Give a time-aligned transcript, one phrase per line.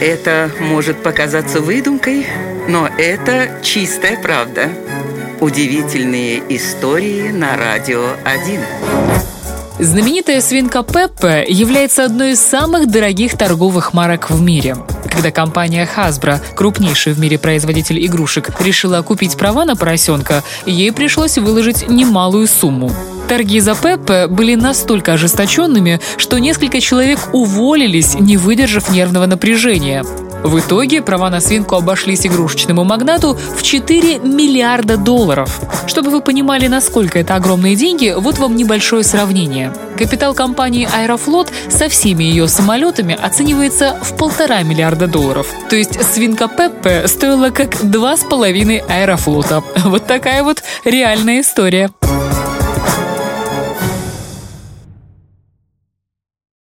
[0.00, 2.24] Это может показаться выдумкой,
[2.68, 4.68] но это чистая правда.
[5.40, 8.60] Удивительные истории на радио 1.
[9.80, 14.76] Знаменитая свинка Пеппа является одной из самых дорогих торговых марок в мире.
[15.10, 21.38] Когда компания Hasbro, крупнейший в мире производитель игрушек, решила купить права на поросенка, ей пришлось
[21.38, 22.92] выложить немалую сумму.
[23.28, 30.02] Торги за Пеппе были настолько ожесточенными, что несколько человек уволились, не выдержав нервного напряжения.
[30.42, 35.60] В итоге права на свинку обошлись игрушечному магнату в 4 миллиарда долларов.
[35.86, 39.74] Чтобы вы понимали, насколько это огромные деньги, вот вам небольшое сравнение.
[39.98, 45.48] Капитал компании Аэрофлот со всеми ее самолетами оценивается в полтора миллиарда долларов.
[45.68, 49.62] То есть свинка Пеппе стоила как два с половиной Аэрофлота.
[49.84, 51.90] Вот такая вот реальная история.